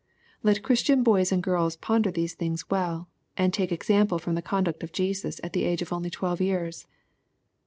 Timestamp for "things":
2.33-2.67